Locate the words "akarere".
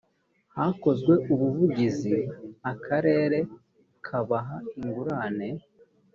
2.71-3.39